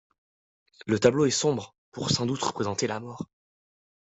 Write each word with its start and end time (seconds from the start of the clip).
Le 0.87 0.97
tableau 0.97 1.27
est 1.27 1.29
sombre 1.29 1.75
pour 1.91 2.09
sans 2.09 2.25
doute 2.25 2.41
représenter 2.41 2.87
la 2.87 2.99
mort. 2.99 3.29